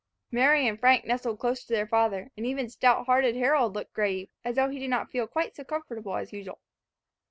[0.31, 4.29] Mary and Frank nestled close to their father; and even stout hearted Harold looked grave,
[4.43, 6.57] as though he did not feel quite so comfortable as usual.